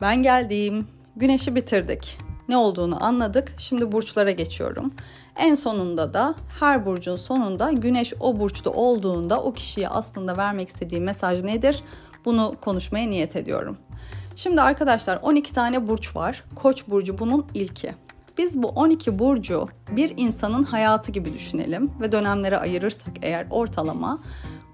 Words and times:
Ben 0.00 0.22
geldim. 0.22 0.88
Güneşi 1.16 1.54
bitirdik. 1.54 2.18
Ne 2.48 2.56
olduğunu 2.56 3.04
anladık. 3.04 3.52
Şimdi 3.58 3.92
burçlara 3.92 4.30
geçiyorum. 4.30 4.94
En 5.36 5.54
sonunda 5.54 6.14
da 6.14 6.34
her 6.60 6.86
burcun 6.86 7.16
sonunda 7.16 7.72
güneş 7.72 8.14
o 8.20 8.40
burçta 8.40 8.70
olduğunda 8.70 9.42
o 9.42 9.52
kişiye 9.52 9.88
aslında 9.88 10.36
vermek 10.36 10.68
istediği 10.68 11.00
mesaj 11.00 11.42
nedir? 11.42 11.82
Bunu 12.24 12.54
konuşmaya 12.60 13.08
niyet 13.08 13.36
ediyorum. 13.36 13.78
Şimdi 14.36 14.62
arkadaşlar 14.62 15.18
12 15.22 15.52
tane 15.52 15.88
burç 15.88 16.16
var. 16.16 16.44
Koç 16.54 16.88
burcu 16.88 17.18
bunun 17.18 17.46
ilki. 17.54 17.94
Biz 18.38 18.62
bu 18.62 18.68
12 18.68 19.18
burcu 19.18 19.68
bir 19.90 20.12
insanın 20.16 20.64
hayatı 20.64 21.12
gibi 21.12 21.34
düşünelim 21.34 21.92
ve 22.00 22.12
dönemlere 22.12 22.58
ayırırsak 22.58 23.14
eğer 23.22 23.46
ortalama 23.50 24.20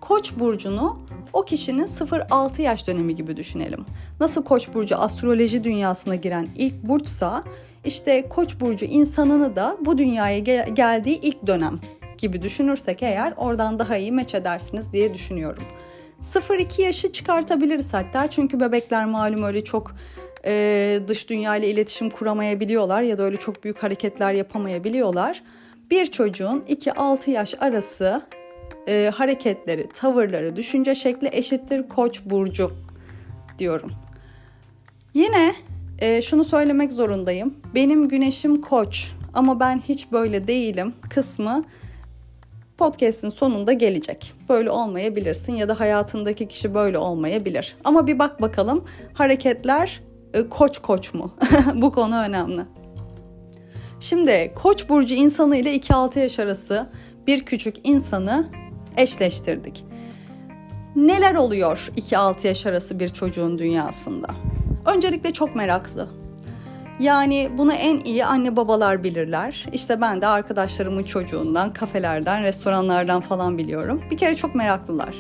Koç 0.03 0.33
burcunu 0.37 0.99
o 1.33 1.45
kişinin 1.45 1.87
0-6 1.87 2.63
yaş 2.63 2.87
dönemi 2.87 3.15
gibi 3.15 3.37
düşünelim. 3.37 3.85
Nasıl 4.21 4.45
Koç 4.45 4.75
burcu 4.75 4.97
astroloji 4.97 5.65
dünyasına 5.65 6.15
giren 6.15 6.49
ilk 6.57 6.83
burçsa 6.83 7.43
işte 7.85 8.29
Koç 8.29 8.61
burcu 8.61 8.85
insanını 8.85 9.57
da 9.57 9.77
bu 9.81 9.99
dünyaya 9.99 10.39
gel- 10.39 10.69
geldiği 10.75 11.21
ilk 11.21 11.47
dönem 11.47 11.81
gibi 12.19 12.43
düşünürsek 12.43 13.03
eğer 13.03 13.35
oradan 13.37 13.79
daha 13.79 13.97
iyi 13.97 14.13
meç 14.13 14.35
edersiniz 14.35 14.93
diye 14.93 15.15
düşünüyorum. 15.15 15.63
0-2 16.21 16.83
yaşı 16.83 17.13
çıkartabiliriz 17.13 17.95
hatta 17.95 18.27
çünkü 18.27 18.61
bebekler 18.61 19.05
malum 19.07 19.43
öyle 19.43 19.65
çok 19.65 19.93
e, 20.45 21.01
dış 21.09 21.31
dünya 21.31 21.57
ile 21.57 21.71
iletişim 21.71 22.11
kuramayabiliyorlar 22.11 23.03
ya 23.03 23.19
da 23.19 23.23
öyle 23.23 23.37
çok 23.37 23.65
büyük 23.65 23.83
hareketler 23.83 24.33
yapamayabiliyorlar. 24.33 25.43
Bir 25.91 26.07
çocuğun 26.07 26.65
2-6 26.69 27.31
yaş 27.31 27.55
arası 27.61 28.23
e, 28.87 29.11
hareketleri, 29.15 29.89
tavırları, 29.89 30.57
düşünce 30.57 30.95
şekli 30.95 31.29
eşittir 31.33 31.89
koç 31.89 32.23
burcu 32.25 32.71
diyorum. 33.59 33.93
Yine 35.15 35.55
e, 35.99 36.23
şunu 36.23 36.45
söylemek 36.45 36.93
zorundayım. 36.93 37.55
Benim 37.75 38.09
güneşim 38.09 38.61
koç 38.61 39.13
ama 39.35 39.61
ben 39.61 39.79
hiç 39.79 40.13
böyle 40.13 40.47
değilim 40.47 40.95
kısmı 41.11 41.65
podcast'in 42.79 43.29
sonunda 43.29 43.73
gelecek. 43.73 44.33
Böyle 44.49 44.71
olmayabilirsin 44.71 45.55
ya 45.55 45.69
da 45.69 45.81
hayatındaki 45.81 46.49
kişi 46.49 46.75
böyle 46.75 46.99
olmayabilir. 46.99 47.77
Ama 47.85 48.07
bir 48.07 48.19
bak 48.19 48.41
bakalım 48.41 48.85
hareketler 49.15 50.01
e, 50.35 50.49
koç 50.49 50.79
koç 50.79 51.15
mu? 51.15 51.35
Bu 51.75 51.93
konu 51.93 52.17
önemli. 52.17 52.63
Şimdi 54.01 54.53
koç 54.55 54.89
burcu 54.89 55.15
insanı 55.15 55.57
ile 55.57 55.77
2-6 55.77 56.19
yaş 56.19 56.39
arası 56.39 56.91
bir 57.27 57.45
küçük 57.45 57.77
insanı 57.85 58.47
eşleştirdik. 58.97 59.85
Neler 60.97 61.35
oluyor 61.35 61.91
2-6 61.97 62.47
yaş 62.47 62.67
arası 62.67 63.01
bir 63.01 63.09
çocuğun 63.09 63.59
dünyasında? 63.59 64.29
Öncelikle 64.95 65.33
çok 65.33 65.57
meraklı. 65.57 66.09
Yani 67.01 67.51
bunu 67.59 67.73
en 67.73 68.01
iyi 68.01 68.25
anne 68.25 68.57
babalar 68.57 69.05
bilirler. 69.05 69.67
İşte 69.73 70.01
ben 70.01 70.21
de 70.21 70.27
arkadaşlarımın 70.27 71.03
çocuğundan, 71.03 71.73
kafelerden, 71.73 72.43
restoranlardan 72.43 73.21
falan 73.21 73.59
biliyorum. 73.59 74.03
Bir 74.11 74.17
kere 74.17 74.35
çok 74.35 74.55
meraklılar. 74.55 75.17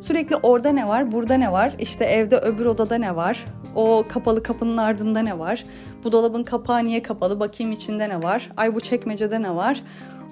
Sürekli 0.00 0.36
orada 0.36 0.70
ne 0.70 0.88
var, 0.88 1.12
burada 1.12 1.34
ne 1.34 1.52
var, 1.52 1.74
işte 1.78 2.04
evde 2.04 2.36
öbür 2.36 2.66
odada 2.66 2.98
ne 2.98 3.16
var, 3.16 3.44
o 3.74 4.04
kapalı 4.08 4.42
kapının 4.42 4.76
ardında 4.76 5.20
ne 5.20 5.38
var, 5.38 5.64
bu 6.04 6.12
dolabın 6.12 6.42
kapağı 6.42 6.84
niye 6.84 7.02
kapalı, 7.02 7.40
bakayım 7.40 7.72
içinde 7.72 8.08
ne 8.08 8.22
var, 8.22 8.50
ay 8.56 8.74
bu 8.74 8.80
çekmecede 8.80 9.42
ne 9.42 9.56
var, 9.56 9.82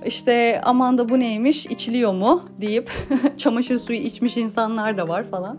işte 0.07 0.61
aman 0.65 0.99
da 0.99 1.09
bu 1.09 1.21
neymiş 1.21 1.67
içiliyor 1.67 2.13
mu 2.13 2.45
deyip 2.61 2.91
çamaşır 3.37 3.79
suyu 3.79 3.99
içmiş 3.99 4.37
insanlar 4.37 4.99
da 4.99 5.09
var 5.09 5.25
falan. 5.25 5.59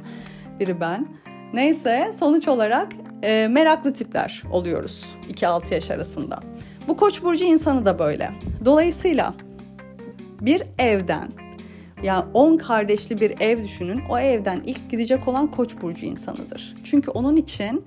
Biri 0.60 0.82
ben. 0.82 1.08
Neyse 1.54 2.12
sonuç 2.14 2.48
olarak 2.48 2.88
e, 3.24 3.48
meraklı 3.48 3.94
tipler 3.94 4.44
oluyoruz 4.52 5.14
2-6 5.30 5.74
yaş 5.74 5.92
arasında. 5.92 6.40
Bu 6.88 6.98
koç 6.98 7.24
burcu 7.24 7.46
insanı 7.46 7.86
da 7.86 8.00
böyle. 8.00 8.32
Dolayısıyla 8.66 9.34
bir 10.42 10.64
evden 10.78 11.32
yani 12.04 12.26
10 12.34 12.58
kardeşli 12.58 13.22
bir 13.22 13.40
ev 13.40 13.64
düşünün. 13.64 14.02
O 14.10 14.20
evden 14.20 14.62
ilk 14.66 14.90
gidecek 14.90 15.28
olan 15.28 15.52
koç 15.52 15.82
burcu 15.82 16.06
insanıdır. 16.06 16.76
Çünkü 16.84 17.12
onun 17.12 17.36
için 17.36 17.86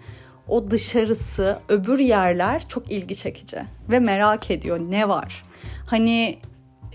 o 0.49 0.71
dışarısı, 0.71 1.59
öbür 1.69 1.99
yerler 1.99 2.69
çok 2.69 2.93
ilgi 2.93 3.17
çekici 3.17 3.59
ve 3.91 3.99
merak 3.99 4.51
ediyor 4.51 4.81
ne 4.81 5.09
var 5.09 5.45
hani 5.87 6.39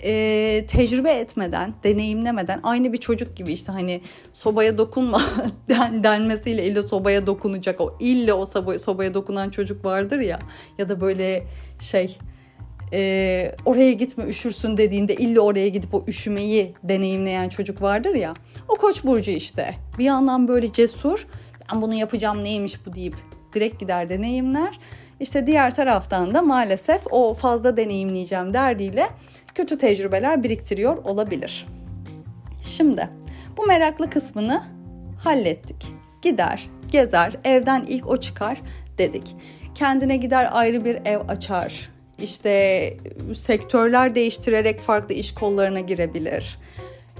e, 0.03 0.65
tecrübe 0.67 1.11
etmeden, 1.11 1.73
deneyimlemeden 1.83 2.59
aynı 2.63 2.93
bir 2.93 2.97
çocuk 2.97 3.37
gibi 3.37 3.53
işte 3.53 3.71
hani 3.71 4.01
sobaya 4.33 4.77
dokunma 4.77 5.21
den, 5.69 6.03
denmesiyle 6.03 6.65
illa 6.65 6.83
sobaya 6.83 7.27
dokunacak 7.27 7.81
o 7.81 7.97
illa 7.99 8.33
o 8.33 8.45
sobaya, 8.45 8.79
sobaya 8.79 9.13
dokunan 9.13 9.49
çocuk 9.49 9.85
vardır 9.85 10.19
ya 10.19 10.39
ya 10.77 10.89
da 10.89 11.01
böyle 11.01 11.43
şey 11.79 12.17
e, 12.93 13.55
oraya 13.65 13.93
gitme 13.93 14.25
üşürsün 14.25 14.77
dediğinde 14.77 15.15
illa 15.15 15.41
oraya 15.41 15.69
gidip 15.69 15.93
o 15.93 16.03
üşümeyi 16.07 16.73
deneyimleyen 16.83 17.49
çocuk 17.49 17.81
vardır 17.81 18.15
ya 18.15 18.33
o 18.67 18.75
koç 18.75 19.03
burcu 19.03 19.31
işte. 19.31 19.75
Bir 19.99 20.03
yandan 20.03 20.47
böyle 20.47 20.71
cesur 20.71 21.27
ben 21.73 21.81
bunu 21.81 21.93
yapacağım 21.93 22.43
neymiş 22.43 22.85
bu? 22.85 22.95
deyip 22.95 23.15
direkt 23.53 23.79
gider 23.79 24.09
deneyimler 24.09 24.79
işte 25.19 25.47
diğer 25.47 25.75
taraftan 25.75 26.33
da 26.33 26.41
maalesef 26.41 27.01
o 27.11 27.33
fazla 27.33 27.77
deneyimleyeceğim 27.77 28.53
derdiyle 28.53 29.07
kötü 29.55 29.77
tecrübeler 29.77 30.43
biriktiriyor 30.43 30.97
olabilir. 30.97 31.67
Şimdi 32.65 33.09
bu 33.57 33.65
meraklı 33.65 34.09
kısmını 34.09 34.63
hallettik. 35.23 35.93
Gider, 36.21 36.69
gezer, 36.91 37.33
evden 37.43 37.85
ilk 37.87 38.07
o 38.07 38.17
çıkar 38.17 38.61
dedik. 38.97 39.35
Kendine 39.75 40.17
gider 40.17 40.49
ayrı 40.51 40.85
bir 40.85 40.97
ev 41.05 41.19
açar. 41.27 41.89
İşte 42.19 42.93
sektörler 43.35 44.15
değiştirerek 44.15 44.81
farklı 44.81 45.13
iş 45.13 45.33
kollarına 45.33 45.79
girebilir 45.79 46.57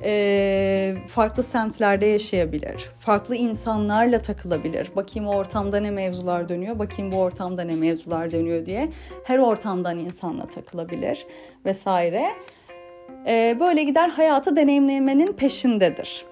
e, 0.04 0.96
farklı 1.08 1.44
semtlerde 1.44 2.06
yaşayabilir. 2.06 2.90
Farklı 3.00 3.36
insanlarla 3.36 4.22
takılabilir. 4.22 4.92
Bakayım 4.96 5.30
o 5.30 5.36
ortamda 5.36 5.80
ne 5.80 5.92
mevzular 5.92 6.50
dönüyor, 6.50 6.80
bakayım 6.80 7.12
bu 7.12 7.18
ortamda 7.18 7.64
ne 7.64 7.76
mevzular 7.76 8.32
dönüyor 8.32 8.66
diye. 8.66 8.90
Her 9.24 9.40
ortamdan 9.40 10.00
insanla 10.00 10.46
takılabilir 10.46 11.26
vesaire. 11.66 12.26
E, 13.28 13.58
böyle 13.60 13.84
gider 13.84 14.10
hayatı 14.10 14.56
deneyimlemenin 14.56 15.34
peşindedir. 15.34 16.26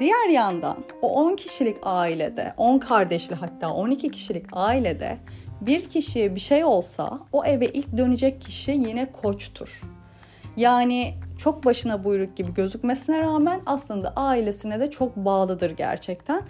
Diğer 0.00 0.28
yandan 0.28 0.76
o 1.02 1.08
10 1.08 1.36
kişilik 1.36 1.76
ailede, 1.82 2.54
10 2.56 2.78
kardeşli 2.78 3.34
hatta 3.34 3.72
12 3.72 4.10
kişilik 4.10 4.46
ailede 4.52 5.18
bir 5.60 5.88
kişiye 5.88 6.34
bir 6.34 6.40
şey 6.40 6.64
olsa 6.64 7.18
o 7.32 7.44
eve 7.44 7.66
ilk 7.66 7.96
dönecek 7.96 8.40
kişi 8.40 8.70
yine 8.70 9.12
koçtur. 9.12 9.80
Yani 10.56 11.14
çok 11.38 11.64
başına 11.64 12.04
buyruk 12.04 12.36
gibi 12.36 12.54
gözükmesine 12.54 13.20
rağmen 13.20 13.60
aslında 13.66 14.12
ailesine 14.16 14.80
de 14.80 14.90
çok 14.90 15.16
bağlıdır 15.16 15.70
gerçekten. 15.70 16.42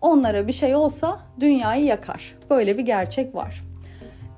Onlara 0.00 0.46
bir 0.46 0.52
şey 0.52 0.74
olsa 0.74 1.20
dünyayı 1.40 1.84
yakar. 1.84 2.34
Böyle 2.50 2.78
bir 2.78 2.82
gerçek 2.82 3.34
var. 3.34 3.60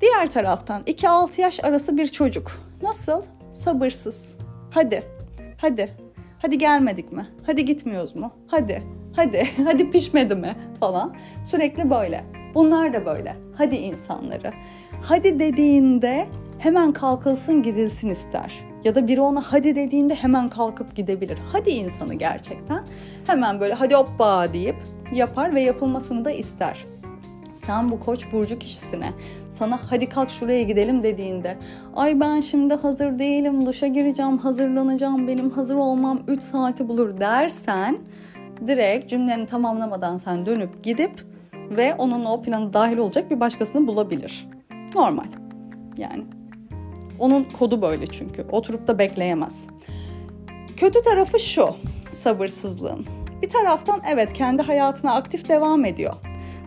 Diğer 0.00 0.31
taraftan 0.31 0.82
2-6 0.82 1.41
yaş 1.41 1.64
arası 1.64 1.97
bir 1.97 2.06
çocuk. 2.06 2.60
Nasıl? 2.82 3.22
Sabırsız. 3.50 4.34
Hadi, 4.70 5.03
hadi, 5.60 5.91
hadi 6.42 6.59
gelmedik 6.59 7.12
mi? 7.12 7.26
Hadi 7.47 7.65
gitmiyoruz 7.65 8.16
mu? 8.16 8.32
Hadi, 8.47 8.82
hadi, 9.16 9.42
hadi 9.65 9.91
pişmedi 9.91 10.34
mi? 10.34 10.56
Falan. 10.80 11.15
Sürekli 11.44 11.91
böyle. 11.91 12.25
Bunlar 12.54 12.94
da 12.94 13.06
böyle. 13.06 13.36
Hadi 13.54 13.76
insanları. 13.76 14.53
Hadi 15.03 15.41
dediğinde 15.41 16.28
hemen 16.59 16.92
kalkılsın 16.92 17.62
gidilsin 17.62 18.10
ister 18.10 18.67
ya 18.84 18.94
da 18.94 19.09
biri 19.09 19.21
ona 19.21 19.41
hadi 19.41 19.77
dediğinde 19.77 20.15
hemen 20.15 20.49
kalkıp 20.49 20.97
gidebilir. 20.97 21.39
Hadi 21.53 21.71
insanı 21.71 22.15
gerçekten 22.15 22.84
hemen 23.27 23.60
böyle 23.60 23.75
hadi 23.75 23.95
hoppa 23.95 24.53
deyip 24.53 24.77
yapar 25.13 25.54
ve 25.54 25.60
yapılmasını 25.60 26.25
da 26.25 26.30
ister. 26.30 26.84
Sen 27.53 27.91
bu 27.91 28.01
koç 28.01 28.33
burcu 28.33 28.59
kişisine 28.59 29.13
sana 29.51 29.80
hadi 29.91 30.09
kalk 30.09 30.30
şuraya 30.30 30.63
gidelim 30.63 31.03
dediğinde 31.03 31.57
ay 31.97 32.21
ben 32.21 32.41
şimdi 32.41 32.75
hazır 32.75 33.19
değilim 33.19 33.66
duşa 33.66 33.86
gireceğim 33.86 34.39
hazırlanacağım 34.39 35.28
benim 35.28 35.51
hazır 35.51 35.74
olmam 35.74 36.22
3 36.28 36.42
saati 36.42 36.89
bulur 36.89 37.21
dersen 37.21 37.98
direkt 38.66 39.10
cümleni 39.10 39.47
tamamlamadan 39.47 40.16
sen 40.16 40.47
dönüp 40.47 40.84
gidip 40.84 41.24
ve 41.71 41.95
onunla 41.95 42.33
o 42.33 42.42
planı 42.42 42.72
dahil 42.72 42.98
olacak 42.98 43.31
bir 43.31 43.41
başkasını 43.41 43.86
bulabilir. 43.86 44.48
Normal 44.95 45.27
yani 45.97 46.24
onun 47.18 47.44
kodu 47.44 47.82
böyle 47.82 48.06
çünkü. 48.06 48.47
Oturup 48.53 48.86
da 48.86 48.98
bekleyemez. 48.98 49.65
Kötü 50.76 51.03
tarafı 51.03 51.38
şu 51.38 51.76
sabırsızlığın. 52.10 53.06
Bir 53.42 53.48
taraftan 53.48 54.03
evet 54.10 54.32
kendi 54.32 54.62
hayatına 54.62 55.15
aktif 55.15 55.48
devam 55.48 55.84
ediyor. 55.84 56.15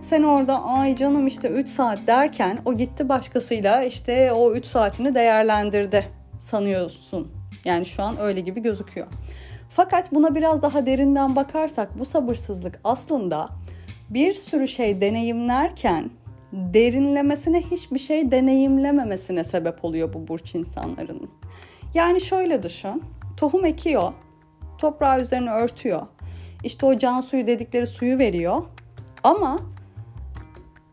Sen 0.02 0.24
orada 0.24 0.64
ay 0.64 0.96
canım 0.96 1.28
işte 1.28 1.48
3 1.48 1.70
saat 1.70 2.00
derken 2.08 2.60
o 2.66 2.74
gitti 2.74 3.10
başkasıyla 3.10 3.84
işte 3.84 4.32
o 4.32 4.54
3 4.54 4.66
saatini 4.66 5.16
değerlendirdi 5.16 6.06
sanıyorsun. 6.40 7.32
Yani 7.66 7.86
şu 7.86 8.04
an 8.04 8.20
öyle 8.20 8.42
gibi 8.42 8.62
gözüküyor. 8.62 9.08
Fakat 9.70 10.12
buna 10.12 10.36
biraz 10.36 10.62
daha 10.62 10.86
derinden 10.86 11.36
bakarsak 11.36 12.00
bu 12.00 12.06
sabırsızlık 12.06 12.80
aslında 12.84 13.50
bir 14.10 14.34
sürü 14.34 14.68
şey 14.68 15.02
deneyimlerken 15.02 16.10
derinlemesine 16.54 17.62
hiçbir 17.62 18.00
şey 18.00 18.32
deneyimlememesine 18.32 19.44
sebep 19.44 19.86
oluyor 19.86 20.14
bu 20.14 20.28
burç 20.28 20.56
insanlarının. 20.56 21.30
Yani 21.94 22.22
şöyle 22.22 22.64
düşün. 22.64 23.04
Tohum 23.38 23.66
ekiyor. 23.66 24.14
Toprağı 24.78 25.22
üzerine 25.22 25.52
örtüyor. 25.52 26.02
İşte 26.64 26.86
o 26.86 26.98
can 26.98 27.22
suyu 27.22 27.48
dedikleri 27.48 27.88
suyu 27.88 28.20
veriyor. 28.20 28.64
Ama 29.24 29.60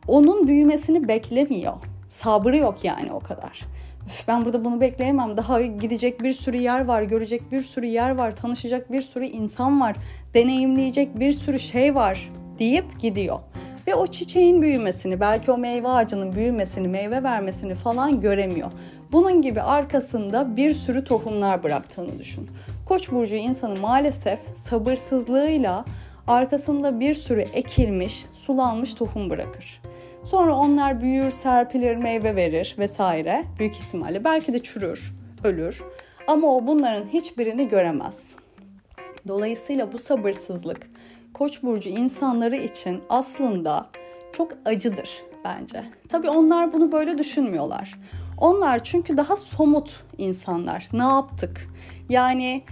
onun 0.08 0.48
büyümesini 0.48 1.08
beklemiyor. 1.08 1.74
Sabrı 2.08 2.56
yok 2.56 2.84
yani 2.84 3.12
o 3.12 3.20
kadar. 3.20 3.62
Üf, 4.06 4.28
ben 4.28 4.44
burada 4.44 4.64
bunu 4.64 4.80
bekleyemem. 4.80 5.36
Daha 5.36 5.60
gidecek 5.62 6.22
bir 6.22 6.32
sürü 6.32 6.56
yer 6.56 6.84
var, 6.84 7.02
görecek 7.02 7.52
bir 7.52 7.60
sürü 7.60 7.86
yer 7.86 8.10
var, 8.10 8.36
tanışacak 8.36 8.92
bir 8.92 9.02
sürü 9.02 9.24
insan 9.24 9.80
var, 9.80 9.96
deneyimleyecek 10.34 11.20
bir 11.20 11.32
sürü 11.32 11.58
şey 11.58 11.94
var 11.94 12.28
deyip 12.58 13.00
gidiyor. 13.00 13.38
Ve 13.88 13.94
o 13.94 14.06
çiçeğin 14.06 14.62
büyümesini, 14.62 15.20
belki 15.20 15.50
o 15.50 15.58
meyve 15.58 15.88
ağacının 15.88 16.32
büyümesini, 16.32 16.88
meyve 16.88 17.22
vermesini 17.22 17.74
falan 17.74 18.20
göremiyor. 18.20 18.72
Bunun 19.12 19.42
gibi 19.42 19.62
arkasında 19.62 20.56
bir 20.56 20.74
sürü 20.74 21.04
tohumlar 21.04 21.62
bıraktığını 21.62 22.18
düşün. 22.18 22.50
Koç 22.86 23.10
burcu 23.10 23.36
insanı 23.36 23.80
maalesef 23.80 24.38
sabırsızlığıyla 24.54 25.84
arkasında 26.26 27.00
bir 27.00 27.14
sürü 27.14 27.40
ekilmiş, 27.40 28.26
sulanmış 28.34 28.94
tohum 28.94 29.30
bırakır. 29.30 29.82
Sonra 30.24 30.54
onlar 30.56 31.00
büyür, 31.00 31.30
serpilir, 31.30 31.96
meyve 31.96 32.36
verir 32.36 32.76
vesaire 32.78 33.44
büyük 33.58 33.76
ihtimalle. 33.76 34.24
Belki 34.24 34.52
de 34.52 34.62
çürür, 34.62 35.12
ölür. 35.44 35.82
Ama 36.26 36.56
o 36.56 36.66
bunların 36.66 37.06
hiçbirini 37.06 37.68
göremez. 37.68 38.34
Dolayısıyla 39.28 39.92
bu 39.92 39.98
sabırsızlık 39.98 40.90
Koç 41.38 41.62
burcu 41.62 41.90
insanları 41.90 42.56
için 42.56 43.02
aslında 43.08 43.86
çok 44.32 44.52
acıdır 44.64 45.10
bence. 45.44 45.84
Tabii 46.08 46.30
onlar 46.30 46.72
bunu 46.72 46.92
böyle 46.92 47.18
düşünmüyorlar. 47.18 47.98
Onlar 48.38 48.84
çünkü 48.84 49.16
daha 49.16 49.36
somut 49.36 50.04
insanlar. 50.18 50.88
Ne 50.92 51.02
yaptık? 51.02 51.68
Yani 52.08 52.62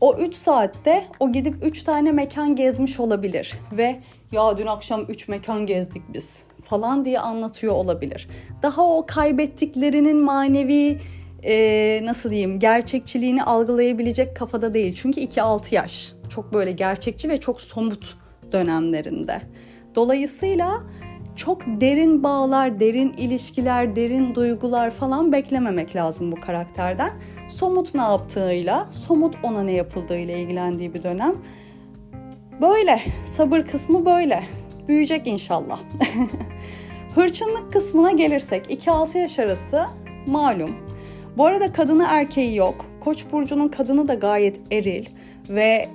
o 0.00 0.16
3 0.16 0.34
saatte 0.34 1.04
o 1.20 1.32
gidip 1.32 1.66
3 1.66 1.82
tane 1.82 2.12
mekan 2.12 2.56
gezmiş 2.56 3.00
olabilir 3.00 3.52
ve 3.72 4.00
ya 4.32 4.58
dün 4.58 4.66
akşam 4.66 5.04
3 5.08 5.28
mekan 5.28 5.66
gezdik 5.66 6.02
biz 6.14 6.42
falan 6.62 7.04
diye 7.04 7.20
anlatıyor 7.20 7.72
olabilir. 7.72 8.28
Daha 8.62 8.86
o 8.96 9.06
kaybettiklerinin 9.06 10.24
manevi 10.24 11.00
e, 11.42 12.00
nasıl 12.04 12.30
diyeyim 12.30 12.58
gerçekçiliğini 12.58 13.44
algılayabilecek 13.44 14.36
kafada 14.36 14.74
değil. 14.74 14.94
Çünkü 14.94 15.20
2-6 15.20 15.74
yaş 15.74 16.13
çok 16.34 16.52
böyle 16.52 16.72
gerçekçi 16.72 17.28
ve 17.28 17.40
çok 17.40 17.60
somut 17.60 18.16
dönemlerinde. 18.52 19.42
Dolayısıyla 19.94 20.82
çok 21.36 21.62
derin 21.66 22.22
bağlar, 22.22 22.80
derin 22.80 23.12
ilişkiler, 23.12 23.96
derin 23.96 24.34
duygular 24.34 24.90
falan 24.90 25.32
beklememek 25.32 25.96
lazım 25.96 26.32
bu 26.32 26.40
karakterden. 26.40 27.12
Somut 27.48 27.94
ne 27.94 28.00
yaptığıyla, 28.00 28.88
somut 28.90 29.34
ona 29.42 29.62
ne 29.62 29.72
yapıldığıyla 29.72 30.36
ilgilendiği 30.36 30.94
bir 30.94 31.02
dönem. 31.02 31.34
Böyle, 32.60 33.00
sabır 33.26 33.60
kısmı 33.60 34.06
böyle. 34.06 34.42
Büyüyecek 34.88 35.26
inşallah. 35.26 35.78
Hırçınlık 37.14 37.72
kısmına 37.72 38.10
gelirsek 38.10 38.86
2-6 38.86 39.18
yaş 39.18 39.38
arası 39.38 39.84
malum. 40.26 40.76
Bu 41.36 41.46
arada 41.46 41.72
kadını 41.72 42.04
erkeği 42.08 42.56
yok. 42.56 42.86
Koç 43.00 43.24
burcunun 43.32 43.68
kadını 43.68 44.08
da 44.08 44.14
gayet 44.14 44.60
eril 44.72 45.04
ve 45.48 45.88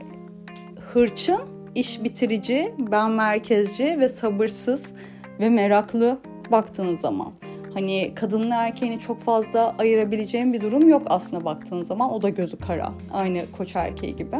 hırçın, 0.94 1.42
iş 1.76 2.04
bitirici, 2.04 2.74
ben 2.78 3.12
merkezci 3.12 4.00
ve 4.00 4.10
sabırsız 4.10 4.94
ve 5.40 5.50
meraklı 5.50 6.20
baktığınız 6.52 7.00
zaman. 7.00 7.34
Hani 7.74 8.12
kadınla 8.16 8.56
erkeğini 8.56 9.00
çok 9.00 9.22
fazla 9.22 9.76
ayırabileceğim 9.80 10.54
bir 10.54 10.62
durum 10.62 10.90
yok 10.90 11.04
aslında 11.06 11.46
baktığın 11.46 11.82
zaman. 11.82 12.12
O 12.12 12.22
da 12.22 12.30
gözü 12.30 12.58
kara. 12.58 12.92
Aynı 13.12 13.52
koç 13.52 13.76
erkeği 13.76 14.16
gibi. 14.16 14.36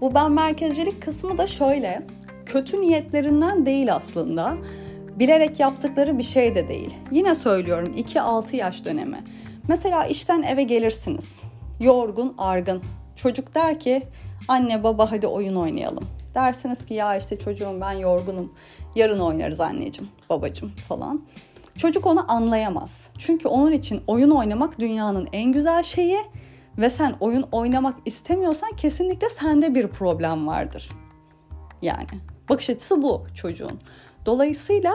Bu 0.00 0.14
ben 0.14 0.32
merkezcilik 0.32 1.02
kısmı 1.02 1.38
da 1.38 1.46
şöyle. 1.46 2.02
Kötü 2.46 2.80
niyetlerinden 2.80 3.66
değil 3.66 3.94
aslında. 3.94 4.56
Bilerek 5.18 5.60
yaptıkları 5.60 6.18
bir 6.18 6.22
şey 6.22 6.54
de 6.54 6.68
değil. 6.68 6.94
Yine 7.10 7.34
söylüyorum 7.34 7.94
2-6 7.96 8.56
yaş 8.56 8.84
dönemi. 8.84 9.18
Mesela 9.68 10.06
işten 10.06 10.42
eve 10.42 10.62
gelirsiniz. 10.62 11.42
Yorgun, 11.80 12.34
argın. 12.38 12.82
Çocuk 13.16 13.54
der 13.54 13.80
ki 13.80 14.02
anne 14.48 14.84
baba 14.84 15.12
hadi 15.12 15.26
oyun 15.26 15.54
oynayalım. 15.54 16.04
Dersiniz 16.34 16.86
ki 16.86 16.94
ya 16.94 17.16
işte 17.16 17.38
çocuğum 17.38 17.78
ben 17.80 17.92
yorgunum. 17.92 18.52
Yarın 18.94 19.18
oynarız 19.18 19.60
anneciğim, 19.60 20.10
babacığım 20.30 20.72
falan. 20.88 21.22
Çocuk 21.76 22.06
onu 22.06 22.32
anlayamaz. 22.32 23.10
Çünkü 23.18 23.48
onun 23.48 23.72
için 23.72 24.02
oyun 24.06 24.30
oynamak 24.30 24.78
dünyanın 24.78 25.28
en 25.32 25.52
güzel 25.52 25.82
şeyi 25.82 26.18
ve 26.78 26.90
sen 26.90 27.14
oyun 27.20 27.44
oynamak 27.52 27.96
istemiyorsan 28.04 28.76
kesinlikle 28.76 29.30
sende 29.30 29.74
bir 29.74 29.88
problem 29.88 30.46
vardır. 30.46 30.88
Yani 31.82 32.06
bakış 32.48 32.70
açısı 32.70 33.02
bu 33.02 33.26
çocuğun. 33.34 33.80
Dolayısıyla 34.26 34.92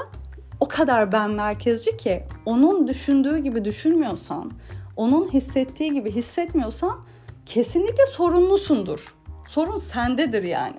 o 0.60 0.68
kadar 0.68 1.12
ben 1.12 1.30
merkezci 1.30 1.98
ki 1.98 2.24
onun 2.46 2.88
düşündüğü 2.88 3.38
gibi 3.38 3.66
düşünmüyorsan, 3.66 4.52
onun 4.96 5.34
hissettiği 5.34 5.94
gibi 5.94 6.12
hissetmiyorsan 6.12 7.00
kesinlikle 7.46 8.06
sorumlusundur. 8.06 9.16
Sorun 9.48 9.78
sendedir 9.78 10.44
yani. 10.44 10.76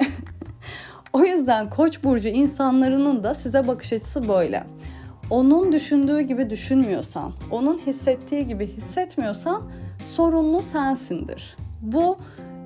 o 1.12 1.20
yüzden 1.20 1.70
Koç 1.70 2.04
burcu 2.04 2.28
insanlarının 2.28 3.24
da 3.24 3.34
size 3.34 3.68
bakış 3.68 3.92
açısı 3.92 4.28
böyle. 4.28 4.64
Onun 5.30 5.72
düşündüğü 5.72 6.20
gibi 6.20 6.50
düşünmüyorsan, 6.50 7.32
onun 7.50 7.78
hissettiği 7.78 8.46
gibi 8.46 8.66
hissetmiyorsan 8.66 9.62
sorumlu 10.14 10.62
sensindir. 10.62 11.56
Bu 11.82 12.18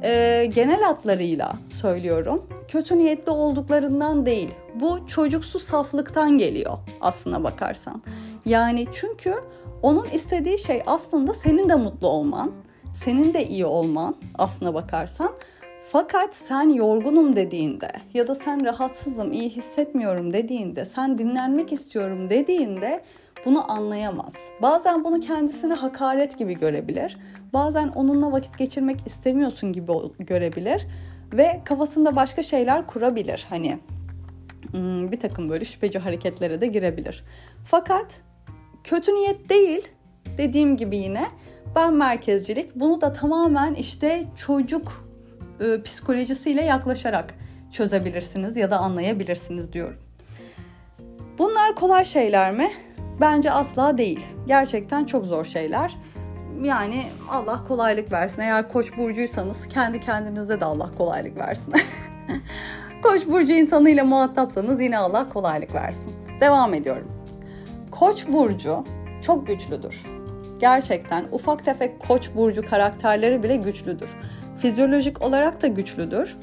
e, 0.02 0.44
genel 0.54 0.82
hatlarıyla 0.82 1.52
söylüyorum. 1.70 2.46
Kötü 2.69 2.98
niyetli 2.98 3.31
olduklarından 3.31 4.26
değil. 4.26 4.50
Bu 4.75 5.06
çocuksu 5.06 5.58
saflıktan 5.58 6.38
geliyor 6.38 6.78
aslına 7.00 7.44
bakarsan. 7.44 8.02
Yani 8.46 8.87
çünkü 8.93 9.34
onun 9.82 10.06
istediği 10.06 10.58
şey 10.58 10.82
aslında 10.87 11.34
senin 11.34 11.69
de 11.69 11.75
mutlu 11.75 12.08
olman, 12.08 12.52
senin 12.94 13.34
de 13.34 13.46
iyi 13.46 13.66
olman 13.66 14.14
aslına 14.34 14.75
bakarsan. 14.75 15.32
Fakat 15.92 16.34
sen 16.34 16.68
yorgunum 16.68 17.36
dediğinde 17.36 17.92
ya 18.14 18.26
da 18.26 18.34
sen 18.34 18.64
rahatsızım, 18.64 19.32
iyi 19.32 19.50
hissetmiyorum 19.50 20.32
dediğinde, 20.32 20.84
sen 20.84 21.19
dinlenmek 21.19 21.72
istiyorum 21.72 22.31
dediğinde 22.31 23.05
bunu 23.44 23.72
anlayamaz. 23.72 24.34
Bazen 24.62 25.05
bunu 25.05 25.20
kendisine 25.20 25.74
hakaret 25.74 26.38
gibi 26.38 26.55
görebilir. 26.55 27.19
Bazen 27.52 27.88
onunla 27.88 28.32
vakit 28.32 28.58
geçirmek 28.58 29.06
istemiyorsun 29.06 29.72
gibi 29.72 29.93
görebilir 30.19 30.86
ve 31.32 31.60
kafasında 31.64 32.17
başka 32.17 32.43
şeyler 32.43 32.86
kurabilir. 32.86 33.46
Hani 33.48 33.78
hmm, 34.70 35.12
bir 35.12 35.20
takım 35.20 35.50
böyle 35.50 35.64
şüpheci 35.64 35.98
hareketlere 35.98 36.60
de 36.60 36.67
girebilir. 36.67 37.24
Fakat 37.67 38.20
kötü 38.84 39.14
niyet 39.14 39.48
değil 39.48 39.88
dediğim 40.38 40.76
gibi 40.76 40.96
yine 40.96 41.24
ben 41.76 41.94
merkezcilik 41.94 42.74
bunu 42.74 43.00
da 43.00 43.12
tamamen 43.12 43.74
işte 43.74 44.24
çocuk 44.36 45.01
e, 45.62 45.82
psikolojisiyle 45.82 46.62
yaklaşarak 46.62 47.34
çözebilirsiniz 47.72 48.56
ya 48.56 48.70
da 48.70 48.78
anlayabilirsiniz 48.78 49.72
diyorum. 49.72 49.96
Bunlar 51.38 51.74
kolay 51.74 52.04
şeyler 52.04 52.52
mi? 52.52 52.70
Bence 53.20 53.50
asla 53.50 53.98
değil. 53.98 54.26
Gerçekten 54.46 55.04
çok 55.04 55.26
zor 55.26 55.44
şeyler. 55.44 55.96
Yani 56.62 57.02
Allah 57.31 57.64
kolaylık 57.64 58.12
versin. 58.12 58.40
Eğer 58.40 58.69
koç 58.69 58.98
burcuysanız 58.98 59.66
kendi 59.69 60.00
kendinize 60.00 60.60
de 60.60 60.64
Allah 60.64 60.90
kolaylık 60.98 61.38
versin. 61.38 61.74
koç 63.02 63.26
burcu 63.26 63.52
insanıyla 63.52 64.04
muhatapsanız 64.04 64.81
yine 64.81 64.98
Allah 64.98 65.28
kolaylık 65.28 65.74
versin. 65.74 66.12
Devam 66.40 66.74
ediyorum. 66.74 67.08
Koç 67.90 68.28
burcu 68.28 68.84
çok 69.22 69.46
güçlüdür. 69.46 70.02
Gerçekten 70.60 71.24
ufak 71.32 71.64
tefek 71.64 72.00
koç 72.00 72.34
burcu 72.34 72.66
karakterleri 72.66 73.42
bile 73.42 73.56
güçlüdür. 73.56 74.10
Fizyolojik 74.62 75.22
olarak 75.22 75.62
da 75.62 75.66
güçlüdür. 75.66 76.36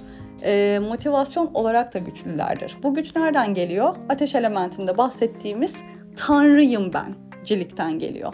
E, 0.43 0.79
motivasyon 0.79 1.51
olarak 1.53 1.93
da 1.93 1.99
güçlülerdir. 1.99 2.77
Bu 2.83 2.93
güç 2.93 3.15
nereden 3.15 3.53
geliyor? 3.53 3.95
Ateş 4.09 4.35
elementinde 4.35 4.97
bahsettiğimiz 4.97 5.75
tanrıyım 6.15 6.93
ben 6.93 7.15
cilikten 7.45 7.99
geliyor. 7.99 8.33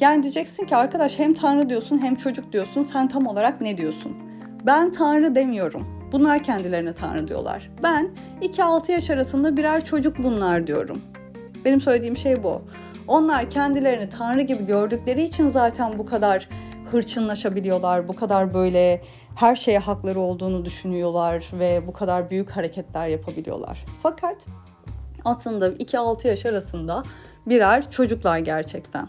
Yani 0.00 0.22
diyeceksin 0.22 0.66
ki 0.66 0.76
arkadaş 0.76 1.18
hem 1.18 1.34
tanrı 1.34 1.68
diyorsun 1.68 1.98
hem 1.98 2.14
çocuk 2.14 2.52
diyorsun 2.52 2.82
sen 2.82 3.08
tam 3.08 3.26
olarak 3.26 3.60
ne 3.60 3.76
diyorsun? 3.76 4.16
Ben 4.66 4.92
tanrı 4.92 5.34
demiyorum. 5.34 5.86
Bunlar 6.12 6.42
kendilerine 6.42 6.94
tanrı 6.94 7.28
diyorlar. 7.28 7.70
Ben 7.82 8.10
2-6 8.42 8.92
yaş 8.92 9.10
arasında 9.10 9.56
birer 9.56 9.84
çocuk 9.84 10.18
bunlar 10.18 10.66
diyorum. 10.66 11.02
Benim 11.64 11.80
söylediğim 11.80 12.16
şey 12.16 12.42
bu. 12.42 12.62
Onlar 13.08 13.50
kendilerini 13.50 14.08
tanrı 14.08 14.40
gibi 14.40 14.66
gördükleri 14.66 15.22
için 15.22 15.48
zaten 15.48 15.98
bu 15.98 16.06
kadar 16.06 16.48
hırçınlaşabiliyorlar. 16.92 18.08
Bu 18.08 18.16
kadar 18.16 18.54
böyle 18.54 19.02
her 19.34 19.56
şeye 19.56 19.78
hakları 19.78 20.20
olduğunu 20.20 20.64
düşünüyorlar 20.64 21.44
ve 21.52 21.86
bu 21.86 21.92
kadar 21.92 22.30
büyük 22.30 22.50
hareketler 22.50 23.08
yapabiliyorlar. 23.08 23.84
Fakat 24.02 24.46
aslında 25.24 25.68
2-6 25.68 26.28
yaş 26.28 26.46
arasında 26.46 27.02
birer 27.46 27.90
çocuklar 27.90 28.38
gerçekten. 28.38 29.08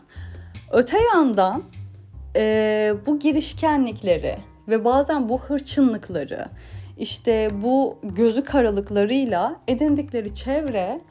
Öte 0.72 0.98
yandan 1.02 1.64
e, 2.36 2.94
bu 3.06 3.20
girişkenlikleri 3.20 4.36
ve 4.68 4.86
bazen 4.86 5.30
bu 5.30 5.40
hırçınlıkları 5.40 6.46
işte 6.98 7.50
bu 7.62 7.98
gözü 8.04 8.44
karalıklarıyla 8.44 9.60
edindikleri 9.68 10.36
çevre 10.36 11.02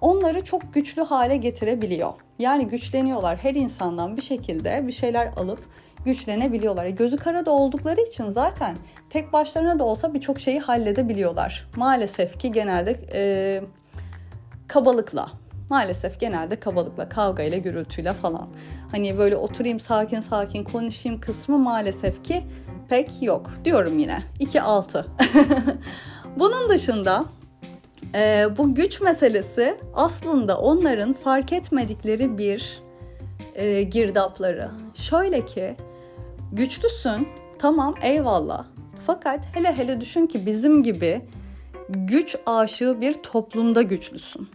onları 0.00 0.44
çok 0.44 0.74
güçlü 0.74 1.02
hale 1.02 1.36
getirebiliyor. 1.36 2.12
Yani 2.38 2.68
güçleniyorlar. 2.68 3.36
Her 3.36 3.54
insandan 3.54 4.16
bir 4.16 4.22
şekilde 4.22 4.86
bir 4.86 4.92
şeyler 4.92 5.26
alıp 5.36 5.60
güçlenebiliyorlar. 6.06 6.84
E 6.84 6.90
gözü 6.90 7.16
kara 7.16 7.46
da 7.46 7.50
oldukları 7.50 8.00
için 8.00 8.28
zaten 8.28 8.76
tek 9.10 9.32
başlarına 9.32 9.78
da 9.78 9.84
olsa 9.84 10.14
birçok 10.14 10.40
şeyi 10.40 10.60
halledebiliyorlar. 10.60 11.68
Maalesef 11.76 12.38
ki 12.38 12.52
genelde 12.52 13.00
e, 13.12 13.62
kabalıkla. 14.68 15.28
Maalesef 15.70 16.20
genelde 16.20 16.60
kabalıkla, 16.60 17.08
kavgayla, 17.08 17.58
gürültüyle 17.58 18.12
falan. 18.12 18.48
Hani 18.90 19.18
böyle 19.18 19.36
oturayım 19.36 19.80
sakin 19.80 20.20
sakin 20.20 20.64
konuşayım 20.64 21.20
kısmı 21.20 21.58
maalesef 21.58 22.24
ki 22.24 22.42
pek 22.88 23.22
yok. 23.22 23.50
Diyorum 23.64 23.98
yine 23.98 24.18
2-6. 24.40 25.04
Bunun 26.36 26.68
dışında 26.68 27.24
e, 28.14 28.46
bu 28.58 28.74
güç 28.74 29.00
meselesi 29.00 29.76
aslında 29.94 30.58
onların 30.58 31.12
fark 31.12 31.52
etmedikleri 31.52 32.38
bir 32.38 32.82
e, 33.54 33.82
girdapları. 33.82 34.70
Şöyle 34.94 35.46
ki 35.46 35.76
güçlüsün 36.52 37.28
tamam 37.58 37.94
eyvallah 38.02 38.66
fakat 39.06 39.56
hele 39.56 39.72
hele 39.72 40.00
düşün 40.00 40.26
ki 40.26 40.46
bizim 40.46 40.82
gibi 40.82 41.22
güç 41.88 42.36
aşığı 42.46 43.00
bir 43.00 43.14
toplumda 43.14 43.82
güçlüsün. 43.82 44.48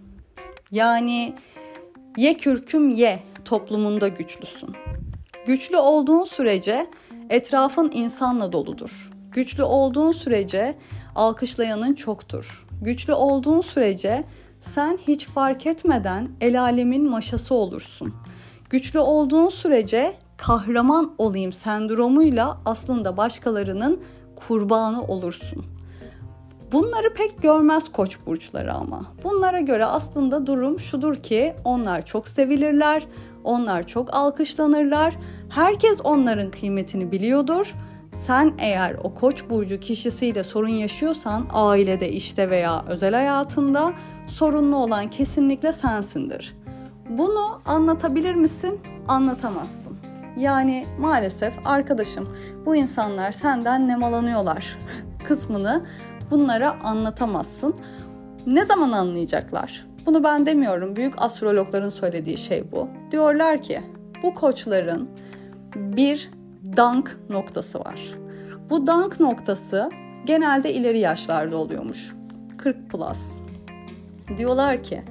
Yani 0.71 1.35
ye 2.17 2.33
kürküm 2.33 2.89
ye 2.89 3.19
toplumunda 3.45 4.07
güçlüsün. 4.07 4.69
Güçlü 5.45 5.77
olduğun 5.77 6.23
sürece 6.23 6.87
etrafın 7.29 7.91
insanla 7.93 8.51
doludur. 8.51 9.11
Güçlü 9.31 9.63
olduğun 9.63 10.11
sürece 10.11 10.77
alkışlayanın 11.15 11.93
çoktur. 11.93 12.67
Güçlü 12.81 13.13
olduğun 13.13 13.61
sürece 13.61 14.23
sen 14.59 14.99
hiç 15.07 15.25
fark 15.25 15.67
etmeden 15.67 16.29
el 16.41 16.61
alemin 16.61 17.09
maşası 17.09 17.55
olursun. 17.55 18.13
Güçlü 18.69 18.99
olduğun 18.99 19.49
sürece 19.49 20.13
kahraman 20.41 21.11
olayım 21.17 21.51
sendromuyla 21.51 22.57
aslında 22.65 23.17
başkalarının 23.17 23.99
kurbanı 24.35 25.03
olursun. 25.03 25.65
Bunları 26.71 27.13
pek 27.13 27.41
görmez 27.41 27.91
koç 27.91 28.17
burçları 28.25 28.73
ama. 28.73 29.05
Bunlara 29.23 29.59
göre 29.59 29.85
aslında 29.85 30.47
durum 30.47 30.79
şudur 30.79 31.15
ki 31.15 31.53
onlar 31.63 32.05
çok 32.05 32.27
sevilirler, 32.27 33.07
onlar 33.43 33.87
çok 33.87 34.13
alkışlanırlar. 34.13 35.17
Herkes 35.49 35.97
onların 36.03 36.51
kıymetini 36.51 37.11
biliyordur. 37.11 37.75
Sen 38.11 38.53
eğer 38.59 38.95
o 39.03 39.13
koç 39.13 39.49
burcu 39.49 39.79
kişisiyle 39.79 40.43
sorun 40.43 40.67
yaşıyorsan 40.67 41.45
ailede, 41.53 42.11
işte 42.11 42.49
veya 42.49 42.85
özel 42.89 43.13
hayatında 43.13 43.93
sorunlu 44.27 44.75
olan 44.75 45.09
kesinlikle 45.09 45.73
sensindir. 45.73 46.55
Bunu 47.09 47.61
anlatabilir 47.65 48.35
misin? 48.35 48.79
Anlatamazsın. 49.07 50.00
Yani 50.41 50.85
maalesef 50.99 51.53
arkadaşım 51.65 52.37
bu 52.65 52.75
insanlar 52.75 53.31
senden 53.31 53.87
nemalanıyorlar 53.87 54.79
kısmını 55.27 55.85
bunlara 56.31 56.79
anlatamazsın. 56.83 57.75
Ne 58.47 58.65
zaman 58.65 58.91
anlayacaklar? 58.91 59.87
Bunu 60.05 60.23
ben 60.23 60.45
demiyorum. 60.45 60.95
Büyük 60.95 61.21
astrologların 61.21 61.89
söylediği 61.89 62.37
şey 62.37 62.71
bu. 62.71 62.89
Diyorlar 63.11 63.61
ki 63.61 63.79
bu 64.23 64.33
koçların 64.33 65.09
bir 65.75 66.31
dank 66.77 67.19
noktası 67.29 67.79
var. 67.79 67.99
Bu 68.69 68.87
dank 68.87 69.19
noktası 69.19 69.89
genelde 70.25 70.73
ileri 70.73 70.99
yaşlarda 70.99 71.57
oluyormuş. 71.57 72.15
40 72.57 72.89
plus. 72.89 73.31
Diyorlar 74.37 74.83
ki 74.83 75.01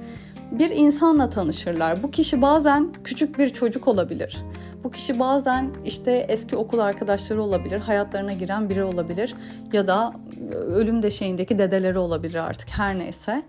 bir 0.51 0.69
insanla 0.69 1.29
tanışırlar. 1.29 2.03
Bu 2.03 2.11
kişi 2.11 2.41
bazen 2.41 2.93
küçük 3.03 3.37
bir 3.37 3.49
çocuk 3.49 3.87
olabilir. 3.87 4.37
Bu 4.83 4.91
kişi 4.91 5.19
bazen 5.19 5.71
işte 5.85 6.25
eski 6.29 6.55
okul 6.55 6.79
arkadaşları 6.79 7.41
olabilir, 7.41 7.79
hayatlarına 7.79 8.33
giren 8.33 8.69
biri 8.69 8.83
olabilir 8.83 9.35
ya 9.73 9.87
da 9.87 10.13
ölüm 10.51 11.03
deşeğindeki 11.03 11.59
dedeleri 11.59 11.97
olabilir 11.97 12.35
artık 12.35 12.69
her 12.69 12.99
neyse. 12.99 13.43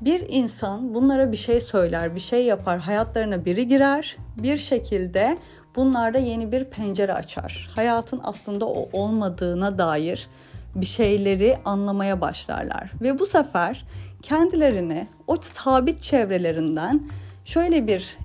Bir 0.00 0.24
insan 0.28 0.94
bunlara 0.94 1.32
bir 1.32 1.36
şey 1.36 1.60
söyler, 1.60 2.14
bir 2.14 2.20
şey 2.20 2.44
yapar, 2.44 2.78
hayatlarına 2.78 3.44
biri 3.44 3.68
girer, 3.68 4.16
bir 4.36 4.56
şekilde 4.56 5.38
bunlarda 5.76 6.18
yeni 6.18 6.52
bir 6.52 6.64
pencere 6.64 7.12
açar. 7.14 7.70
Hayatın 7.74 8.20
aslında 8.24 8.66
o 8.66 8.88
olmadığına 8.92 9.78
dair 9.78 10.28
bir 10.74 10.86
şeyleri 10.86 11.58
anlamaya 11.64 12.20
başlarlar 12.20 12.92
ve 13.00 13.18
bu 13.18 13.26
sefer 13.26 13.84
kendilerini 14.24 15.08
o 15.26 15.36
sabit 15.40 16.02
çevrelerinden 16.02 17.02
şöyle 17.44 17.86
bir 17.86 18.18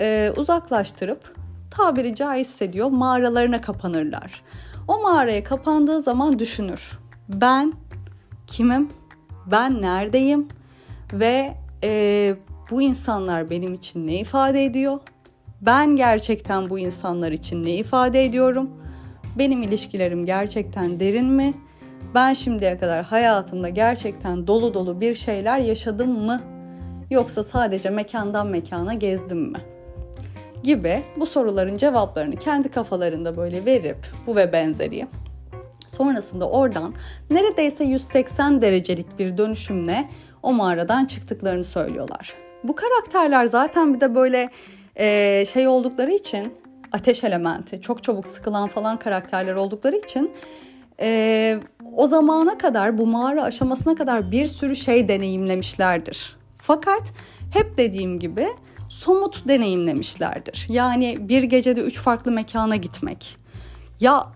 e, 0.00 0.32
uzaklaştırıp 0.36 1.34
tabiri 1.70 2.14
caizse 2.14 2.72
diyor 2.72 2.88
mağaralarına 2.88 3.60
kapanırlar. 3.60 4.42
O 4.88 5.02
mağaraya 5.02 5.44
kapandığı 5.44 6.00
zaman 6.00 6.38
düşünür. 6.38 6.98
Ben 7.28 7.72
kimim? 8.46 8.88
Ben 9.46 9.82
neredeyim? 9.82 10.48
Ve 11.12 11.54
e, 11.84 12.34
bu 12.70 12.82
insanlar 12.82 13.50
benim 13.50 13.74
için 13.74 14.06
ne 14.06 14.18
ifade 14.18 14.64
ediyor? 14.64 15.00
Ben 15.60 15.96
gerçekten 15.96 16.70
bu 16.70 16.78
insanlar 16.78 17.32
için 17.32 17.64
ne 17.64 17.70
ifade 17.70 18.24
ediyorum? 18.24 18.70
Benim 19.38 19.62
ilişkilerim 19.62 20.26
gerçekten 20.26 21.00
derin 21.00 21.26
mi? 21.26 21.54
Ben 22.14 22.32
şimdiye 22.32 22.78
kadar 22.78 23.04
hayatımda 23.04 23.68
gerçekten 23.68 24.46
dolu 24.46 24.74
dolu 24.74 25.00
bir 25.00 25.14
şeyler 25.14 25.58
yaşadım 25.58 26.10
mı? 26.10 26.40
Yoksa 27.10 27.44
sadece 27.44 27.90
mekandan 27.90 28.46
mekana 28.46 28.94
gezdim 28.94 29.38
mi? 29.38 29.58
Gibi 30.62 31.02
bu 31.16 31.26
soruların 31.26 31.76
cevaplarını 31.76 32.36
kendi 32.36 32.68
kafalarında 32.68 33.36
böyle 33.36 33.64
verip 33.64 34.06
bu 34.26 34.36
ve 34.36 34.52
benzeri 34.52 35.06
sonrasında 35.86 36.50
oradan 36.50 36.94
neredeyse 37.30 37.84
180 37.84 38.62
derecelik 38.62 39.18
bir 39.18 39.38
dönüşümle 39.38 40.08
o 40.42 40.52
mağaradan 40.52 41.04
çıktıklarını 41.04 41.64
söylüyorlar. 41.64 42.34
Bu 42.64 42.74
karakterler 42.74 43.46
zaten 43.46 43.94
bir 43.94 44.00
de 44.00 44.14
böyle 44.14 44.50
e, 44.96 45.44
şey 45.44 45.68
oldukları 45.68 46.10
için 46.12 46.54
ateş 46.92 47.24
elementi, 47.24 47.80
çok 47.80 48.02
çabuk 48.02 48.26
sıkılan 48.26 48.68
falan 48.68 48.98
karakterler 48.98 49.54
oldukları 49.54 49.96
için 49.96 50.32
e, 51.00 51.58
o 51.96 52.06
zamana 52.06 52.58
kadar 52.58 52.98
bu 52.98 53.06
mağara 53.06 53.42
aşamasına 53.42 53.94
kadar 53.94 54.30
bir 54.32 54.46
sürü 54.46 54.76
şey 54.76 55.08
deneyimlemişlerdir. 55.08 56.36
Fakat 56.58 57.02
hep 57.52 57.78
dediğim 57.78 58.18
gibi 58.18 58.48
somut 58.88 59.48
deneyimlemişlerdir. 59.48 60.66
Yani 60.68 61.28
bir 61.28 61.42
gecede 61.42 61.80
üç 61.80 61.98
farklı 62.00 62.32
mekana 62.32 62.76
gitmek. 62.76 63.36
Ya 64.00 64.26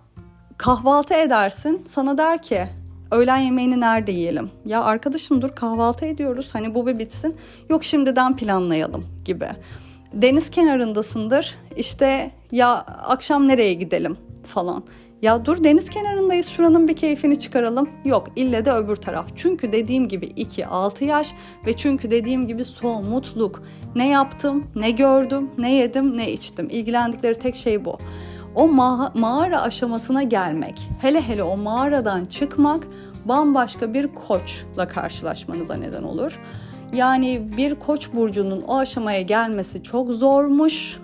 kahvaltı 0.57 1.15
edersin 1.15 1.83
sana 1.87 2.19
der 2.19 2.43
ki 2.43 2.67
öğlen 3.11 3.37
yemeğini 3.37 3.81
nerede 3.81 4.13
yiyelim? 4.13 4.51
Ya 4.65 4.83
arkadaşım 4.83 5.43
dur 5.43 5.49
kahvaltı 5.49 6.07
ediyoruz 6.07 6.51
hani 6.53 6.75
bu 6.75 6.87
bir 6.87 6.99
bitsin. 6.99 7.37
Yok 7.71 7.85
şimdiden 7.85 8.37
planlayalım 8.37 9.07
gibi. 9.25 9.49
Deniz 10.13 10.51
kenarındasındır 10.51 11.59
işte 11.77 12.31
ya 12.53 12.75
akşam 12.87 13.49
nereye 13.49 13.75
gidelim 13.75 14.17
falan. 14.47 14.85
Ya 15.23 15.45
dur 15.45 15.65
deniz 15.65 15.91
kenarındayız 15.91 16.47
şuranın 16.47 16.89
bir 16.89 16.97
keyfini 16.97 17.39
çıkaralım. 17.39 17.89
Yok 18.05 18.27
ille 18.37 18.65
de 18.65 18.73
öbür 18.73 18.97
taraf. 18.97 19.29
Çünkü 19.37 19.73
dediğim 19.73 20.09
gibi 20.09 20.27
2-6 20.27 21.05
yaş 21.05 21.35
ve 21.67 21.73
çünkü 21.73 22.11
dediğim 22.11 22.47
gibi 22.47 22.65
somutluk. 22.65 23.63
Ne 23.95 24.09
yaptım, 24.09 24.65
ne 24.75 24.91
gördüm, 24.91 25.51
ne 25.59 25.75
yedim, 25.75 26.17
ne 26.17 26.33
içtim. 26.33 26.69
İlgilendikleri 26.71 27.35
tek 27.35 27.57
şey 27.57 27.85
bu. 27.85 27.99
O 28.55 28.69
ma- 28.69 29.19
mağara 29.19 29.63
aşamasına 29.63 30.23
gelmek, 30.23 30.89
hele 31.01 31.23
hele 31.23 31.43
o 31.43 31.57
mağaradan 31.57 32.25
çıkmak 32.25 32.87
bambaşka 33.25 33.95
bir 33.95 34.09
koçla 34.15 34.89
karşılaşmanıza 34.89 35.75
neden 35.75 36.03
olur. 36.03 36.41
Yani 36.93 37.53
bir 37.57 37.75
koç 37.75 38.13
burcunun 38.15 38.61
o 38.61 38.77
aşamaya 38.77 39.23
gelmesi 39.23 39.83
çok 39.83 40.11
zormuş. 40.13 41.01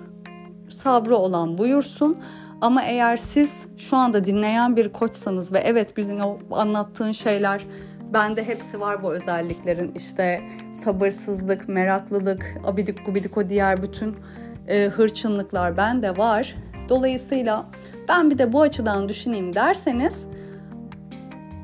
Sabrı 0.69 1.17
olan 1.17 1.59
buyursun. 1.59 2.17
Ama 2.63 2.83
eğer 2.83 3.17
siz 3.17 3.67
şu 3.77 3.97
anda 3.97 4.25
dinleyen 4.25 4.77
bir 4.77 4.93
koçsanız 4.93 5.53
ve 5.53 5.59
evet 5.59 5.97
Güzin 5.97 6.19
o 6.19 6.39
anlattığın 6.51 7.13
şeyler 7.13 7.67
bende 8.15 8.47
hepsi 8.47 8.81
var 8.81 9.03
bu 9.03 9.13
özelliklerin 9.13 9.93
işte 9.95 10.43
sabırsızlık, 10.73 11.69
meraklılık, 11.69 12.57
abidik 12.65 13.07
gubidik 13.07 13.39
o 13.39 13.49
diğer 13.49 13.83
bütün 13.83 14.17
e, 14.69 14.87
hırçınlıklar 14.87 15.77
bende 15.77 16.17
var. 16.17 16.57
Dolayısıyla 16.89 17.65
ben 18.09 18.31
bir 18.31 18.39
de 18.39 18.53
bu 18.53 18.61
açıdan 18.61 19.09
düşüneyim 19.09 19.55
derseniz 19.55 20.27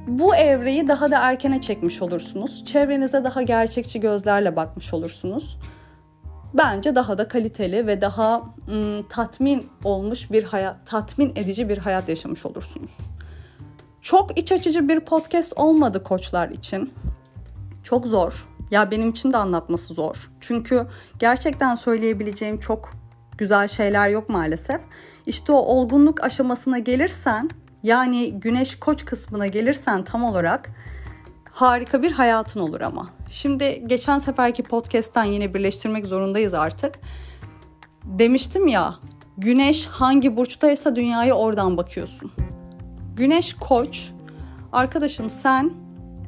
Bu 0.07 0.37
evreyi 0.37 0.89
daha 0.89 1.11
da 1.11 1.19
erkene 1.19 1.61
çekmiş 1.61 2.03
olursunuz. 2.03 2.65
Çevrenize 2.65 3.25
daha 3.25 3.43
gerçekçi 3.43 4.01
gözlerle 4.01 4.57
bakmış 4.57 4.95
olursunuz. 4.95 5.59
Bence 6.55 6.95
daha 6.95 7.19
da 7.19 7.29
kaliteli 7.29 7.87
ve 7.87 8.01
daha 8.01 8.43
ım, 8.69 9.09
tatmin 9.09 9.71
olmuş 9.85 10.31
bir 10.31 10.43
hayat, 10.43 10.87
tatmin 10.87 11.33
edici 11.37 11.69
bir 11.69 11.79
hayat 11.79 12.09
yaşamış 12.09 12.47
olursunuz. 12.47 12.91
Çok 14.03 14.39
iç 14.39 14.53
açıcı 14.53 14.89
bir 14.89 15.01
podcast 15.01 15.53
olmadı 15.57 16.03
koçlar 16.03 16.49
için. 16.49 16.93
Çok 17.83 18.07
zor. 18.07 18.49
Ya 18.71 18.91
benim 18.91 19.11
için 19.11 19.33
de 19.33 19.37
anlatması 19.37 19.95
zor. 19.95 20.31
Çünkü 20.41 20.87
gerçekten 21.19 21.75
söyleyebileceğim 21.75 22.59
çok 22.59 22.93
güzel 23.39 23.69
şeyler 23.69 24.09
yok 24.09 24.29
maalesef. 24.29 24.81
İşte 25.27 25.53
o 25.53 25.57
olgunluk 25.57 26.25
aşamasına 26.25 26.79
gelirsen 26.79 27.51
yani 27.83 28.41
güneş 28.41 28.77
koç 28.77 29.05
kısmına 29.05 29.47
gelirsen 29.47 30.05
tam 30.05 30.25
olarak 30.25 30.71
harika 31.61 32.03
bir 32.03 32.13
hayatın 32.13 32.61
olur 32.61 32.81
ama. 32.81 33.07
Şimdi 33.31 33.85
geçen 33.87 34.19
seferki 34.19 34.63
podcast'ten 34.63 35.25
yine 35.25 35.55
birleştirmek 35.55 36.07
zorundayız 36.07 36.55
artık. 36.55 36.95
Demiştim 38.05 38.69
ya 38.69 38.95
güneş 39.39 39.87
hangi 39.87 40.37
burçtaysa 40.37 40.97
dünyaya 40.97 41.35
oradan 41.35 41.77
bakıyorsun. 41.77 42.33
Güneş 43.17 43.55
koç. 43.55 44.11
Arkadaşım 44.73 45.31
sen 45.31 45.73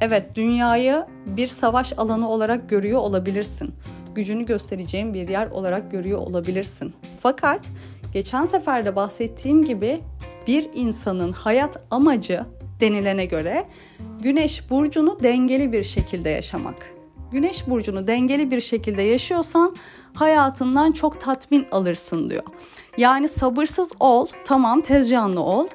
evet 0.01 0.35
dünyayı 0.35 1.07
bir 1.27 1.47
savaş 1.47 1.93
alanı 1.99 2.29
olarak 2.29 2.69
görüyor 2.69 3.01
olabilirsin. 3.01 3.75
Gücünü 4.15 4.47
göstereceğin 4.47 5.15
bir 5.15 5.29
yer 5.29 5.47
olarak 5.47 5.91
görüyor 5.91 6.19
olabilirsin. 6.19 6.95
Fakat 7.21 7.71
geçen 8.13 8.45
seferde 8.45 8.97
bahsettiğim 8.97 9.65
gibi 9.65 10.01
bir 10.47 10.71
insanın 10.75 11.33
hayat 11.33 11.81
amacı 11.91 12.47
denilene 12.81 13.25
göre 13.25 13.67
Güneş 14.21 14.71
burcunu 14.71 15.19
dengeli 15.23 15.73
bir 15.73 15.83
şekilde 15.83 16.31
yaşamak. 16.31 16.95
Güneş 17.33 17.69
burcunu 17.69 18.07
dengeli 18.07 18.51
bir 18.51 18.61
şekilde 18.61 19.03
yaşıyorsan 19.03 19.77
hayatından 20.15 20.93
çok 20.93 21.21
tatmin 21.21 21.67
alırsın 21.73 22.31
diyor. 22.31 22.43
Yani 22.99 23.29
sabırsız 23.29 23.93
ol, 24.01 24.27
tamam 24.45 24.81
tez 24.81 25.13
ol 25.13 25.67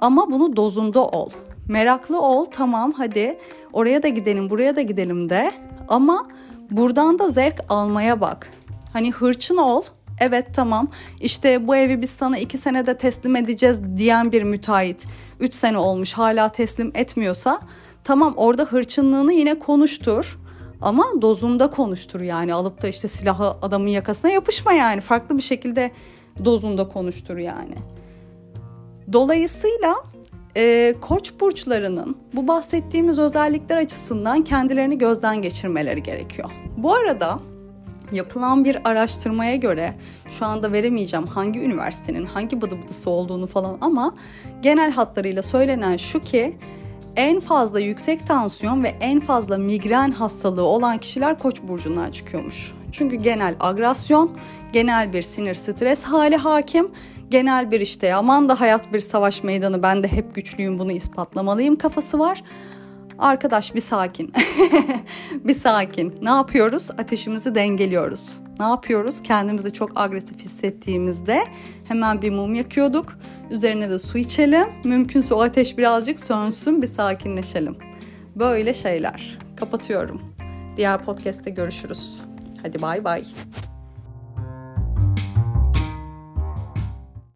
ama 0.00 0.30
bunu 0.30 0.56
dozunda 0.56 1.04
ol. 1.04 1.30
Meraklı 1.68 2.20
ol, 2.20 2.44
tamam 2.44 2.92
hadi 2.92 3.38
oraya 3.72 4.02
da 4.02 4.08
gidelim, 4.08 4.50
buraya 4.50 4.76
da 4.76 4.82
gidelim 4.82 5.30
de 5.30 5.52
ama 5.88 6.28
buradan 6.70 7.18
da 7.18 7.28
zevk 7.28 7.60
almaya 7.68 8.20
bak. 8.20 8.52
Hani 8.92 9.10
hırçın 9.10 9.56
ol, 9.56 9.82
evet 10.22 10.46
tamam 10.54 10.88
işte 11.20 11.68
bu 11.68 11.76
evi 11.76 12.02
biz 12.02 12.10
sana 12.10 12.38
iki 12.38 12.58
senede 12.58 12.98
teslim 12.98 13.36
edeceğiz 13.36 13.80
diyen 13.96 14.32
bir 14.32 14.42
müteahhit 14.42 15.06
3 15.40 15.54
sene 15.54 15.78
olmuş 15.78 16.12
hala 16.12 16.48
teslim 16.48 16.92
etmiyorsa 16.94 17.60
tamam 18.04 18.34
orada 18.36 18.64
hırçınlığını 18.64 19.32
yine 19.32 19.58
konuştur 19.58 20.38
ama 20.80 21.06
dozunda 21.22 21.70
konuştur 21.70 22.20
yani 22.20 22.54
alıp 22.54 22.82
da 22.82 22.88
işte 22.88 23.08
silahı 23.08 23.46
adamın 23.62 23.88
yakasına 23.88 24.30
yapışma 24.30 24.72
yani 24.72 25.00
farklı 25.00 25.36
bir 25.36 25.42
şekilde 25.42 25.90
dozunda 26.44 26.88
konuştur 26.88 27.36
yani. 27.36 27.74
Dolayısıyla 29.12 29.94
e, 30.56 30.94
koç 31.00 31.32
burçlarının 31.40 32.16
bu 32.32 32.48
bahsettiğimiz 32.48 33.18
özellikler 33.18 33.76
açısından 33.76 34.44
kendilerini 34.44 34.98
gözden 34.98 35.42
geçirmeleri 35.42 36.02
gerekiyor. 36.02 36.50
Bu 36.76 36.94
arada 36.94 37.38
yapılan 38.12 38.64
bir 38.64 38.88
araştırmaya 38.88 39.56
göre 39.56 39.94
şu 40.28 40.46
anda 40.46 40.72
veremeyeceğim 40.72 41.26
hangi 41.26 41.60
üniversitenin 41.60 42.26
hangi 42.26 42.60
bıdı 42.60 42.82
bıdısı 42.82 43.10
olduğunu 43.10 43.46
falan 43.46 43.78
ama 43.80 44.14
genel 44.62 44.92
hatlarıyla 44.92 45.42
söylenen 45.42 45.96
şu 45.96 46.20
ki 46.20 46.56
en 47.16 47.40
fazla 47.40 47.80
yüksek 47.80 48.26
tansiyon 48.26 48.84
ve 48.84 48.88
en 48.88 49.20
fazla 49.20 49.58
migren 49.58 50.10
hastalığı 50.10 50.64
olan 50.64 50.98
kişiler 50.98 51.38
koç 51.38 51.62
burcundan 51.62 52.10
çıkıyormuş. 52.10 52.72
Çünkü 52.92 53.16
genel 53.16 53.56
agresyon, 53.60 54.30
genel 54.72 55.12
bir 55.12 55.22
sinir 55.22 55.54
stres 55.54 56.04
hali 56.04 56.36
hakim, 56.36 56.90
genel 57.30 57.70
bir 57.70 57.80
işte 57.80 58.14
aman 58.14 58.48
da 58.48 58.60
hayat 58.60 58.92
bir 58.92 58.98
savaş 58.98 59.42
meydanı 59.42 59.82
ben 59.82 60.02
de 60.02 60.08
hep 60.08 60.34
güçlüyüm 60.34 60.78
bunu 60.78 60.92
ispatlamalıyım 60.92 61.76
kafası 61.76 62.18
var. 62.18 62.42
Arkadaş 63.18 63.74
bir 63.74 63.80
sakin. 63.80 64.32
bir 65.44 65.54
sakin. 65.54 66.14
Ne 66.22 66.30
yapıyoruz? 66.30 66.90
Ateşimizi 66.90 67.54
dengeliyoruz. 67.54 68.38
Ne 68.60 68.66
yapıyoruz? 68.66 69.22
Kendimizi 69.22 69.72
çok 69.72 70.00
agresif 70.00 70.40
hissettiğimizde 70.40 71.44
hemen 71.88 72.22
bir 72.22 72.30
mum 72.30 72.54
yakıyorduk. 72.54 73.18
Üzerine 73.50 73.90
de 73.90 73.98
su 73.98 74.18
içelim. 74.18 74.66
Mümkünse 74.84 75.34
o 75.34 75.42
ateş 75.42 75.78
birazcık 75.78 76.20
sönsün, 76.20 76.82
bir 76.82 76.86
sakinleşelim. 76.86 77.76
Böyle 78.36 78.74
şeyler. 78.74 79.38
Kapatıyorum. 79.56 80.22
Diğer 80.76 81.02
podcast'te 81.02 81.50
görüşürüz. 81.50 82.22
Hadi 82.62 82.82
bay 82.82 83.04
bay. 83.04 83.24